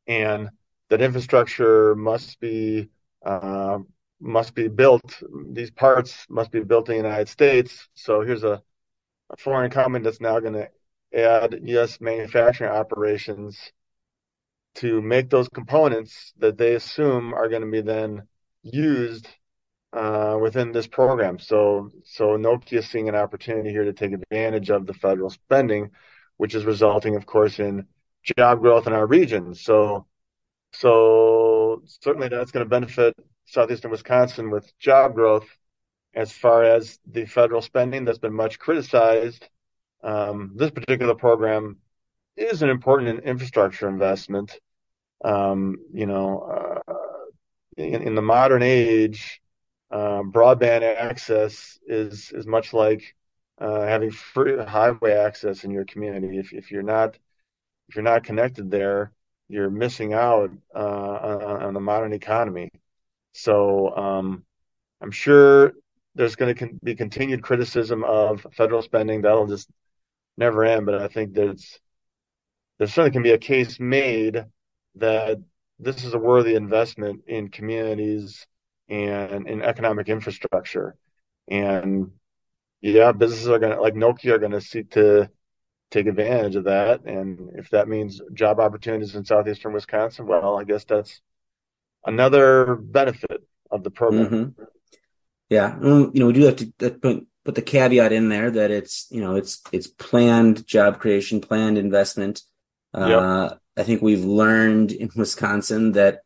and 0.07 0.51
that 0.89 1.03
infrastructure 1.03 1.95
must 1.95 2.39
be 2.41 2.89
uh, 3.25 3.79
must 4.21 4.55
be 4.55 4.69
built. 4.69 5.23
These 5.51 5.71
parts 5.71 6.27
must 6.29 6.51
be 6.51 6.61
built 6.61 6.89
in 6.89 6.97
the 6.97 7.09
United 7.09 7.29
States. 7.29 7.89
So 7.95 8.23
here's 8.23 8.45
a, 8.45 8.63
a 9.31 9.37
foreign 9.37 9.71
company 9.71 10.05
that's 10.05 10.21
now 10.21 10.39
going 10.41 10.55
to 10.55 10.69
add 11.15 11.61
U.S. 11.65 12.01
manufacturing 12.01 12.71
operations 12.71 13.59
to 14.77 15.03
make 15.03 15.29
those 15.29 15.49
components 15.49 16.33
that 16.39 16.57
they 16.57 16.75
assume 16.75 17.35
are 17.35 17.49
going 17.49 17.63
to 17.63 17.71
be 17.71 17.83
then 17.83 18.23
used 18.63 19.29
uh, 19.93 20.39
within 20.41 20.73
this 20.73 20.87
program. 20.87 21.39
So, 21.39 21.91
so 22.05 22.37
Nokia 22.39 22.79
is 22.79 22.89
seeing 22.89 23.09
an 23.09 23.15
opportunity 23.15 23.71
here 23.71 23.85
to 23.85 23.93
take 23.93 24.13
advantage 24.13 24.71
of 24.71 24.87
the 24.87 24.95
federal 24.95 25.31
spending, 25.31 25.91
which 26.37 26.55
is 26.55 26.65
resulting, 26.65 27.17
of 27.17 27.27
course, 27.27 27.59
in 27.59 27.87
job 28.37 28.61
growth 28.61 28.87
in 28.87 28.93
our 28.93 29.07
region. 29.07 29.55
So, 29.55 30.07
so 30.73 31.83
certainly 32.01 32.29
that's 32.29 32.53
going 32.53 32.65
to 32.65 32.71
benefit 32.71 33.15
southeastern 33.47 33.91
Wisconsin 33.91 34.51
with 34.51 34.77
job 34.79 35.15
growth. 35.15 35.47
As 36.15 36.31
far 36.31 36.63
as 36.63 36.99
the 37.11 37.25
federal 37.25 37.63
spending 37.63 38.05
that's 38.05 38.19
been 38.19 38.35
much 38.35 38.59
criticized, 38.59 39.49
um, 40.03 40.53
this 40.57 40.71
particular 40.71 41.15
program 41.15 41.79
is 42.37 42.63
an 42.63 42.69
important 42.69 43.25
infrastructure 43.25 43.89
investment. 43.89 44.59
Um, 45.25 45.77
you 45.93 46.07
know, 46.07 46.83
uh, 46.89 46.95
in, 47.77 48.03
in 48.03 48.15
the 48.15 48.23
modern 48.23 48.63
age, 48.63 49.42
um, 49.93 50.33
broadband 50.33 50.83
access 50.83 51.79
is 51.87 52.33
is 52.33 52.47
much 52.47 52.73
like 52.73 53.15
uh, 53.59 53.83
having 53.83 54.11
free 54.11 54.57
highway 54.59 55.13
access 55.13 55.65
in 55.65 55.71
your 55.71 55.85
community. 55.85 56.39
If 56.39 56.53
if 56.53 56.71
you're 56.71 56.83
not 56.83 57.19
if 57.89 57.97
you're 57.97 58.03
not 58.03 58.25
connected 58.25 58.71
there, 58.71 59.13
you're 59.49 59.71
missing 59.71 60.15
out 60.15 60.51
uh, 60.75 60.79
on, 60.79 61.63
on, 61.63 61.75
the 61.75 61.81
modern 61.81 62.15
economy. 62.15 62.71
So 63.33 63.95
um, 63.95 64.45
I'm 65.03 65.11
sure 65.11 65.73
there's 66.15 66.37
going 66.37 66.55
to 66.55 66.59
con- 66.59 66.81
be 66.83 66.95
continued 66.95 67.43
criticism 67.43 68.03
of 68.05 68.47
federal 68.53 68.83
spending 68.83 69.23
that'll 69.23 69.47
just 69.47 69.69
never 70.39 70.65
end. 70.65 70.87
But 70.87 71.03
I 71.03 71.09
think 71.09 71.35
there's 71.35 71.79
there 72.79 72.87
certainly 72.87 73.11
can 73.11 73.23
be 73.23 73.33
a 73.33 73.39
case 73.39 73.79
made 73.79 74.45
that 74.95 75.39
this 75.79 76.05
is 76.05 76.15
a 76.15 76.19
worthy 76.19 76.55
investment 76.55 77.25
in 77.27 77.49
communities 77.49 78.47
and 78.93 79.49
in 79.49 79.63
economic 79.63 80.09
infrastructure. 80.09 80.97
And 81.49 82.13
yeah, 82.81 83.13
businesses 83.13 83.49
are 83.49 83.59
going 83.59 83.75
to, 83.75 83.81
like 83.81 83.95
Nokia, 83.95 84.33
are 84.33 84.39
going 84.39 84.53
to 84.53 84.61
seek 84.61 84.91
to 84.93 85.31
take 85.91 86.07
advantage 86.07 86.57
of 86.57 86.65
that. 86.65 87.05
And 87.05 87.51
if 87.57 87.71
that 87.71 87.89
means 87.89 88.21
job 88.33 88.61
opportunities 88.61 89.15
in 89.15 89.25
southeastern 89.25 89.73
Wisconsin, 89.73 90.27
well, 90.27 90.59
I 90.59 90.65
guess 90.65 90.85
that's 90.85 91.21
another 92.05 92.77
benefit 92.77 93.43
of 93.71 93.83
the 93.83 93.91
program. 93.91 94.27
Mm-hmm. 94.27 94.63
Yeah, 95.49 95.79
you 95.81 96.11
know, 96.15 96.27
we 96.27 96.33
do 96.33 96.45
have 96.45 96.57
to 96.57 96.73
put, 96.91 97.27
put 97.45 97.55
the 97.55 97.63
caveat 97.63 98.13
in 98.13 98.31
there 98.31 98.51
that 98.51 98.71
it's 98.71 99.07
you 99.11 99.21
know 99.21 99.37
it's 99.37 99.61
it's 99.71 99.87
planned 99.87 100.67
job 100.67 100.99
creation, 100.99 101.43
planned 101.43 101.77
investment. 101.77 102.41
Uh, 102.95 103.49
yep. 103.51 103.59
I 103.77 103.83
think 103.85 104.01
we've 104.01 104.25
learned 104.25 104.93
in 104.93 105.11
Wisconsin 105.15 105.93
that 105.93 106.22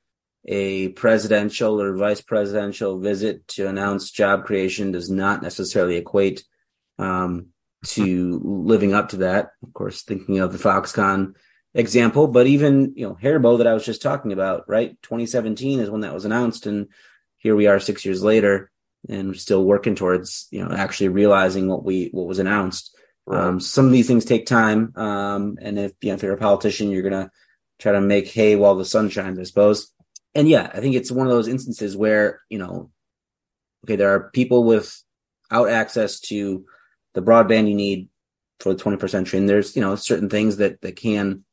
a 0.46 0.88
presidential 0.90 1.80
or 1.80 1.96
vice 1.96 2.20
presidential 2.20 3.00
visit 3.00 3.46
to 3.48 3.66
announce 3.68 4.12
job 4.12 4.44
creation 4.44 4.92
does 4.92 5.10
not 5.10 5.42
necessarily 5.42 5.96
equate 5.96 6.44
um, 6.98 7.48
to 7.84 8.40
living 8.42 8.94
up 8.94 9.10
to 9.10 9.16
that. 9.18 9.50
Of 9.62 9.74
course, 9.74 10.02
thinking 10.02 10.38
of 10.38 10.52
the 10.52 10.58
Foxconn 10.58 11.34
example, 11.74 12.28
but 12.28 12.46
even 12.46 12.92
you 12.96 13.08
know 13.08 13.18
Haribo 13.20 13.58
that 13.58 13.66
I 13.66 13.74
was 13.74 13.84
just 13.84 14.02
talking 14.02 14.32
about, 14.32 14.68
right? 14.68 14.96
2017 15.02 15.80
is 15.80 15.90
when 15.90 16.02
that 16.02 16.14
was 16.14 16.24
announced, 16.24 16.66
and 16.66 16.88
here 17.38 17.56
we 17.56 17.66
are 17.66 17.80
six 17.80 18.04
years 18.04 18.22
later, 18.22 18.70
and 19.08 19.28
we're 19.28 19.34
still 19.34 19.64
working 19.64 19.96
towards 19.96 20.46
you 20.52 20.64
know 20.64 20.74
actually 20.74 21.08
realizing 21.08 21.68
what 21.68 21.84
we 21.84 22.10
what 22.12 22.26
was 22.26 22.38
announced. 22.38 22.96
Right. 23.28 23.42
Um, 23.42 23.58
some 23.58 23.86
of 23.86 23.90
these 23.90 24.06
things 24.06 24.24
take 24.24 24.46
time, 24.46 24.92
um, 24.94 25.58
and 25.60 25.80
if, 25.80 25.92
you 26.00 26.10
know, 26.10 26.14
if 26.14 26.22
you're 26.22 26.34
a 26.34 26.38
politician, 26.38 26.92
you're 26.92 27.02
gonna 27.02 27.32
try 27.80 27.90
to 27.90 28.00
make 28.00 28.28
hay 28.28 28.54
while 28.54 28.76
the 28.76 28.84
sun 28.84 29.10
shines, 29.10 29.40
I 29.40 29.42
suppose 29.42 29.92
and 30.36 30.46
yeah, 30.46 30.70
I 30.72 30.80
think 30.80 30.94
it's 30.94 31.10
one 31.10 31.26
of 31.26 31.32
those 31.32 31.48
instances 31.48 31.96
where, 31.96 32.42
you 32.50 32.58
know, 32.58 32.90
okay, 33.84 33.96
there 33.96 34.14
are 34.14 34.30
people 34.30 34.64
without 34.64 35.70
access 35.70 36.20
to 36.20 36.66
the 37.14 37.22
broadband 37.22 37.68
you 37.68 37.74
need 37.74 38.10
for 38.60 38.74
the 38.74 38.82
21st 38.82 39.10
century. 39.10 39.38
And 39.38 39.48
there's, 39.48 39.74
you 39.74 39.80
know, 39.80 39.96
certain 39.96 40.28
things 40.28 40.58
that, 40.58 40.82
that 40.82 40.96
can 40.96 41.44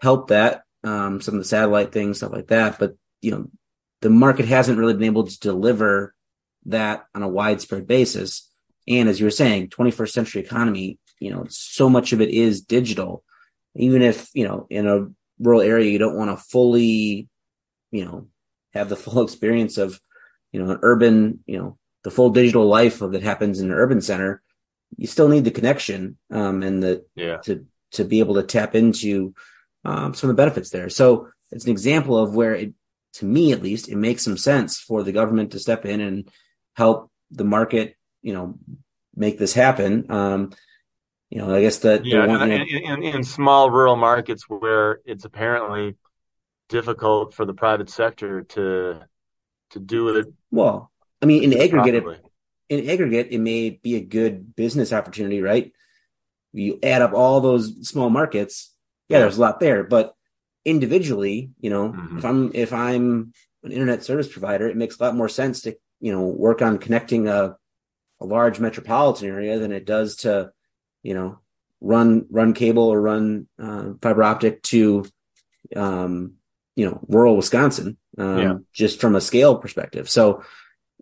help 0.00 0.28
that, 0.28 0.62
um, 0.82 1.20
some 1.20 1.34
of 1.34 1.40
the 1.40 1.48
satellite 1.48 1.92
things, 1.92 2.16
stuff 2.16 2.32
like 2.32 2.48
that. 2.48 2.78
But, 2.78 2.94
you 3.20 3.32
know, 3.32 3.50
the 4.00 4.08
market 4.08 4.46
hasn't 4.46 4.78
really 4.78 4.94
been 4.94 5.04
able 5.04 5.26
to 5.26 5.40
deliver 5.40 6.14
that 6.66 7.04
on 7.14 7.22
a 7.22 7.28
widespread 7.28 7.86
basis. 7.86 8.48
And 8.88 9.10
as 9.10 9.20
you 9.20 9.26
were 9.26 9.30
saying, 9.30 9.68
21st 9.68 10.10
century 10.10 10.40
economy, 10.40 10.98
you 11.18 11.30
know, 11.30 11.44
so 11.50 11.90
much 11.90 12.14
of 12.14 12.22
it 12.22 12.30
is 12.30 12.62
digital. 12.62 13.24
Even 13.76 14.00
if, 14.00 14.30
you 14.32 14.48
know, 14.48 14.66
in 14.70 14.86
a 14.86 15.08
rural 15.38 15.60
area, 15.60 15.90
you 15.90 15.98
don't 15.98 16.16
want 16.16 16.30
to 16.30 16.42
fully 16.42 17.28
you 17.90 18.04
know, 18.04 18.26
have 18.72 18.88
the 18.88 18.96
full 19.04 19.22
experience 19.22 19.78
of, 19.78 20.00
you 20.52 20.62
know, 20.62 20.72
an 20.72 20.78
urban, 20.82 21.40
you 21.46 21.58
know, 21.58 21.78
the 22.02 22.10
full 22.10 22.30
digital 22.30 22.66
life 22.66 22.98
that 23.00 23.22
happens 23.22 23.60
in 23.60 23.70
an 23.70 23.76
urban 23.76 24.00
center, 24.00 24.42
you 24.96 25.06
still 25.06 25.28
need 25.28 25.44
the 25.44 25.50
connection 25.50 26.16
um, 26.30 26.62
and 26.62 26.82
the 26.82 27.04
yeah. 27.14 27.36
to 27.38 27.66
to 27.92 28.04
be 28.04 28.20
able 28.20 28.34
to 28.34 28.42
tap 28.42 28.74
into 28.74 29.34
um, 29.84 30.14
some 30.14 30.30
of 30.30 30.36
the 30.36 30.40
benefits 30.40 30.70
there. 30.70 30.88
So 30.88 31.28
it's 31.50 31.64
an 31.64 31.70
example 31.70 32.16
of 32.16 32.34
where 32.34 32.54
it, 32.54 32.72
to 33.14 33.24
me 33.24 33.52
at 33.52 33.62
least, 33.62 33.88
it 33.88 33.96
makes 33.96 34.24
some 34.24 34.36
sense 34.36 34.78
for 34.78 35.02
the 35.02 35.12
government 35.12 35.52
to 35.52 35.58
step 35.58 35.84
in 35.84 36.00
and 36.00 36.28
help 36.74 37.10
the 37.30 37.44
market, 37.44 37.96
you 38.22 38.32
know, 38.32 38.58
make 39.14 39.38
this 39.38 39.52
happen. 39.52 40.10
Um, 40.10 40.52
you 41.28 41.38
know, 41.38 41.54
I 41.54 41.60
guess 41.62 41.78
that 41.78 42.04
yeah, 42.04 42.26
one, 42.26 42.50
in, 42.50 42.62
in, 42.62 43.02
in 43.02 43.24
small 43.24 43.70
rural 43.70 43.96
markets 43.96 44.48
where 44.48 45.00
it's 45.04 45.24
apparently 45.24 45.96
difficult 46.70 47.34
for 47.34 47.44
the 47.44 47.52
private 47.54 47.90
sector 47.90 48.42
to 48.42 49.00
to 49.70 49.78
do 49.78 50.08
it. 50.16 50.26
Well, 50.50 50.90
I 51.20 51.26
mean, 51.26 51.44
in 51.44 51.60
aggregate, 51.60 51.94
it, 51.94 52.22
in 52.70 52.88
aggregate, 52.88 53.28
it 53.30 53.38
may 53.38 53.70
be 53.70 53.96
a 53.96 54.00
good 54.00 54.56
business 54.56 54.92
opportunity, 54.92 55.42
right? 55.42 55.72
you 56.52 56.80
add 56.82 57.00
up 57.00 57.12
all 57.12 57.40
those 57.40 57.88
small 57.88 58.10
markets, 58.10 58.74
yeah, 59.08 59.20
there's 59.20 59.38
a 59.38 59.40
lot 59.40 59.60
there. 59.60 59.84
But 59.84 60.14
individually, 60.64 61.50
you 61.60 61.70
know, 61.70 61.92
Mhm. 61.92 62.18
if 62.18 62.24
I'm 62.24 62.50
if 62.54 62.72
I'm 62.72 63.32
an 63.62 63.72
internet 63.72 64.02
service 64.02 64.26
provider, 64.26 64.68
it 64.68 64.76
makes 64.76 64.98
a 64.98 65.02
lot 65.04 65.14
more 65.14 65.28
sense 65.28 65.62
to 65.62 65.76
you 66.00 66.12
know 66.12 66.26
work 66.26 66.62
on 66.62 66.78
connecting 66.78 67.28
a 67.28 67.56
a 68.20 68.26
large 68.26 68.58
metropolitan 68.60 69.28
area 69.28 69.58
than 69.58 69.72
it 69.72 69.84
does 69.84 70.16
to 70.16 70.50
you 71.04 71.14
know 71.14 71.38
run 71.80 72.26
run 72.30 72.52
cable 72.52 72.88
or 72.88 73.00
run 73.00 73.46
uh, 73.58 73.92
fiber 74.02 74.24
optic 74.24 74.62
to 74.62 75.04
um, 75.76 76.34
you 76.80 76.86
know 76.88 76.96
rural 77.08 77.36
Wisconsin, 77.40 77.88
um, 78.24 78.38
Yeah. 78.42 78.54
just 78.82 79.00
from 79.02 79.14
a 79.16 79.20
scale 79.30 79.54
perspective. 79.64 80.06
So 80.16 80.24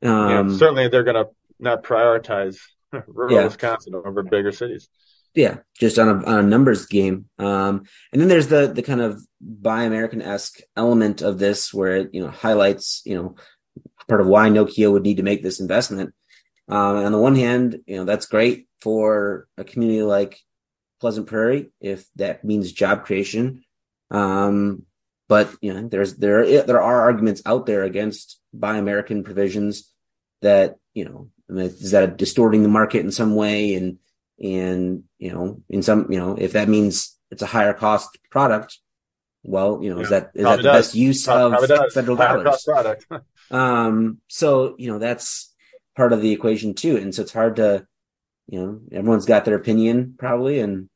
Yeah, 0.03 0.41
um, 0.41 0.49
certainly 0.63 0.89
they're 0.89 1.09
going 1.11 1.23
to 1.25 1.29
not 1.69 1.83
prioritize 1.91 2.57
rural 3.19 3.35
Yeah. 3.37 3.45
Wisconsin 3.51 3.93
over 3.95 4.23
bigger 4.35 4.53
cities. 4.63 4.85
yeah, 5.35 5.55
just 5.85 5.99
on 6.03 6.09
a 6.09 6.17
on 6.31 6.39
a 6.45 6.49
numbers 6.55 6.87
game. 6.87 7.17
Um, 7.49 7.73
and 8.13 8.19
then 8.21 8.29
there's 8.33 8.49
the 8.55 8.63
the 8.79 8.83
kind 8.91 9.03
of 9.07 9.13
buy 9.41 9.81
American 9.91 10.23
esque 10.35 10.57
element 10.83 11.23
of 11.29 11.39
this, 11.45 11.73
where 11.79 11.95
it 12.01 12.07
you 12.15 12.23
know 12.23 12.31
highlights 12.45 13.03
you 13.11 13.15
know 13.17 13.29
part 14.09 14.21
of 14.23 14.27
why 14.35 14.49
Nokia 14.49 14.91
would 14.93 15.03
need 15.09 15.19
to 15.19 15.29
make 15.31 15.43
this 15.43 15.61
investment. 15.61 16.09
Um, 16.77 16.97
on 17.07 17.13
the 17.13 17.25
one 17.29 17.37
hand, 17.37 17.67
you 17.87 17.97
know 17.97 18.05
that's 18.11 18.27
great 18.35 18.67
for 18.85 19.47
a 19.57 19.65
community 19.71 20.03
like 20.17 20.35
Pleasant 21.01 21.27
Prairie 21.31 21.71
if 21.81 22.01
that 22.17 22.45
means 22.45 22.73
job 22.83 23.05
creation. 23.07 23.63
Um, 24.11 24.85
but 25.29 25.55
you 25.61 25.73
know 25.73 25.87
there's 25.89 26.17
there 26.17 26.63
there 26.63 26.81
are 26.83 27.03
arguments 27.03 27.43
out 27.47 27.67
there 27.67 27.85
against 27.85 28.41
buy 28.53 28.77
American 28.77 29.23
provisions 29.23 29.93
that 30.43 30.77
you 30.95 31.05
know 31.05 31.31
I 31.49 31.53
mean, 31.53 31.67
is 31.67 31.91
that 31.93 32.17
distorting 32.17 32.63
the 32.63 32.69
market 32.69 33.01
in 33.05 33.13
some 33.13 33.35
way 33.35 33.75
and 33.75 33.99
and 34.43 35.05
you 35.19 35.33
know 35.33 35.63
in 35.69 35.83
some 35.83 36.11
you 36.11 36.19
know 36.19 36.35
if 36.37 36.53
that 36.53 36.69
means 36.69 37.17
it's 37.31 37.43
a 37.43 37.47
higher 37.47 37.75
cost 37.75 38.19
product 38.31 38.79
well 39.43 39.81
you 39.83 39.93
know 39.95 40.01
is 40.01 40.11
that 40.11 40.31
is 40.35 40.45
that 40.45 40.57
the 40.57 40.63
does. 40.63 40.77
best 40.87 40.95
use 40.95 41.25
Prob- 41.25 41.53
of 41.53 41.59
probably 41.59 41.69
does. 41.77 41.95
federal 41.95 42.17
Higher 42.17 42.43
dollars 42.45 42.65
product. 42.65 43.07
um 43.51 44.19
so 44.29 44.75
you 44.79 44.91
know 44.91 44.99
that's 44.99 45.55
part 45.97 46.13
of 46.13 46.21
the 46.21 46.33
equation 46.33 46.75
too 46.75 46.97
and 46.97 47.15
so 47.15 47.23
it's 47.23 47.33
hard 47.33 47.57
to 47.57 47.87
you 48.47 48.61
know 48.61 48.81
everyone's 48.93 49.27
got 49.27 49.45
their 49.45 49.57
opinion 49.57 50.15
probably 50.19 50.61
and 50.61 50.89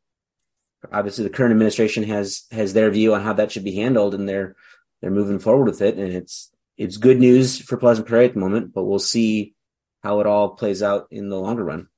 obviously 0.91 1.25
the 1.25 1.31
current 1.31 1.53
administration 1.53 2.03
has 2.05 2.45
has 2.51 2.73
their 2.73 2.91
view 2.91 3.15
on 3.15 3.23
how 3.23 3.33
that 3.35 3.53
should 3.53 3.65
be 3.65 3.77
handled 3.77 4.15
and 4.15 4.29
they're 4.29 4.57
they're 5.01 5.11
moving 5.11 5.39
forward 5.39 5.67
with 5.67 5.83
it 5.83 5.97
and 5.97 6.13
it's 6.13 6.51
it's 6.77 6.97
good 6.97 7.19
news 7.19 7.61
for 7.61 7.77
Pleasant 7.77 8.07
Prairie 8.07 8.27
at 8.27 8.35
the 8.35 8.41
moment 8.41 8.73
but 8.75 8.85
we'll 8.85 8.99
see 8.99 9.55
how 10.03 10.21
it 10.21 10.27
all 10.27 10.51
plays 10.51 10.83
out 10.83 11.07
in 11.11 11.29
the 11.29 11.39
longer 11.39 11.65
run 11.65 11.89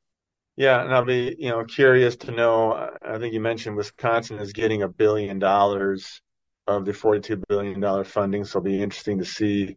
Yeah, 0.56 0.82
and 0.82 0.94
I'll 0.94 1.04
be, 1.04 1.34
you 1.38 1.50
know, 1.50 1.64
curious 1.64 2.16
to 2.16 2.30
know. 2.30 2.90
I 3.02 3.18
think 3.18 3.34
you 3.34 3.40
mentioned 3.40 3.76
Wisconsin 3.76 4.38
is 4.38 4.52
getting 4.52 4.82
a 4.82 4.88
billion 4.88 5.38
dollars 5.38 6.20
of 6.66 6.84
the 6.84 6.92
$42 6.92 7.42
billion 7.48 8.04
funding, 8.04 8.44
so 8.44 8.58
it'll 8.58 8.64
be 8.64 8.82
interesting 8.82 9.18
to 9.18 9.24
see, 9.24 9.76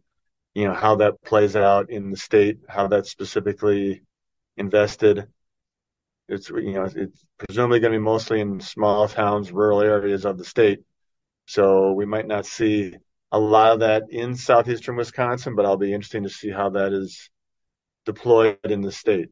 you 0.54 0.66
know, 0.66 0.74
how 0.74 0.96
that 0.96 1.20
plays 1.22 1.56
out 1.56 1.90
in 1.90 2.10
the 2.10 2.16
state, 2.16 2.58
how 2.68 2.86
that's 2.86 3.10
specifically 3.10 4.02
invested. 4.56 5.26
It's, 6.28 6.50
you 6.50 6.72
know, 6.72 6.84
it's 6.84 7.24
presumably 7.38 7.80
going 7.80 7.92
to 7.92 7.98
be 7.98 8.04
mostly 8.04 8.40
in 8.40 8.60
small 8.60 9.08
towns, 9.08 9.50
rural 9.50 9.80
areas 9.80 10.24
of 10.24 10.38
the 10.38 10.44
state. 10.44 10.80
So 11.46 11.92
we 11.92 12.04
might 12.04 12.26
not 12.26 12.44
see 12.44 12.94
a 13.32 13.38
lot 13.38 13.72
of 13.72 13.80
that 13.80 14.04
in 14.10 14.36
southeastern 14.36 14.96
Wisconsin, 14.96 15.54
but 15.54 15.64
I'll 15.64 15.76
be 15.76 15.92
interesting 15.92 16.24
to 16.24 16.28
see 16.28 16.50
how 16.50 16.70
that 16.70 16.92
is 16.92 17.30
deployed 18.04 18.58
in 18.64 18.82
the 18.82 18.92
state. 18.92 19.30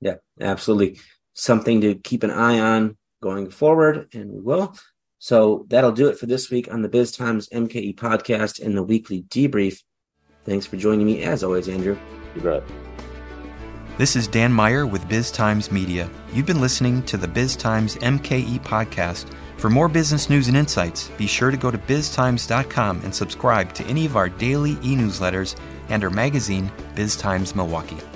Yeah, 0.00 0.16
absolutely. 0.40 1.00
Something 1.32 1.80
to 1.80 1.94
keep 1.96 2.22
an 2.22 2.30
eye 2.30 2.60
on 2.60 2.96
going 3.22 3.50
forward, 3.50 4.08
and 4.14 4.30
we 4.30 4.40
will. 4.40 4.76
So 5.18 5.64
that'll 5.68 5.92
do 5.92 6.08
it 6.08 6.18
for 6.18 6.26
this 6.26 6.50
week 6.50 6.72
on 6.72 6.82
the 6.82 6.88
Biz 6.88 7.12
Times 7.12 7.48
MKE 7.48 7.96
podcast 7.96 8.62
and 8.64 8.76
the 8.76 8.82
weekly 8.82 9.22
debrief. 9.22 9.82
Thanks 10.44 10.66
for 10.66 10.76
joining 10.76 11.06
me 11.06 11.22
as 11.22 11.42
always, 11.42 11.68
Andrew. 11.68 11.98
You 12.36 12.42
bet. 12.42 12.93
This 13.96 14.16
is 14.16 14.26
Dan 14.26 14.52
Meyer 14.52 14.88
with 14.88 15.08
Biz 15.08 15.30
Times 15.30 15.70
Media. 15.70 16.10
You've 16.32 16.46
been 16.46 16.60
listening 16.60 17.00
to 17.04 17.16
the 17.16 17.28
Biz 17.28 17.54
Times 17.54 17.94
MKE 17.98 18.58
podcast. 18.64 19.26
For 19.56 19.70
more 19.70 19.88
business 19.88 20.28
news 20.28 20.48
and 20.48 20.56
insights, 20.56 21.10
be 21.10 21.28
sure 21.28 21.52
to 21.52 21.56
go 21.56 21.70
to 21.70 21.78
biztimes.com 21.78 23.02
and 23.02 23.14
subscribe 23.14 23.72
to 23.74 23.84
any 23.84 24.04
of 24.04 24.16
our 24.16 24.28
daily 24.28 24.72
e 24.82 24.96
newsletters 24.96 25.54
and 25.90 26.02
our 26.02 26.10
magazine, 26.10 26.72
Biz 26.96 27.14
Times 27.14 27.54
Milwaukee. 27.54 28.13